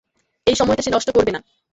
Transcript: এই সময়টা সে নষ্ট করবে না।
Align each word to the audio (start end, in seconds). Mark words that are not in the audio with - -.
এই 0.47 0.55
সময়টা 0.55 0.83
সে 0.83 0.91
নষ্ট 0.91 1.09
করবে 1.15 1.31
না। 1.31 1.39